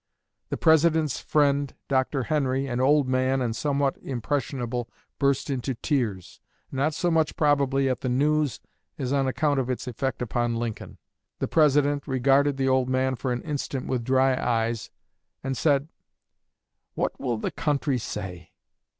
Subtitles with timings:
[0.49, 2.23] The President's friend, Dr.
[2.23, 4.89] Henry, an old man and somewhat impressionable,
[5.19, 6.39] burst into tears,
[6.71, 8.59] not so much, probably, at the news
[8.97, 10.97] as on account of its effect upon Lincoln.
[11.37, 14.89] The President regarded the old man for an instant with dry eyes,
[15.43, 15.87] and said,
[16.97, 18.53] '_What will the country say?